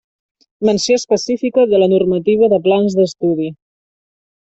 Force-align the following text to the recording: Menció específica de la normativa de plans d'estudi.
Menció 0.69 0.95
específica 1.01 1.67
de 1.73 1.83
la 1.83 1.91
normativa 1.93 2.51
de 2.57 2.63
plans 2.67 2.99
d'estudi. 3.01 3.55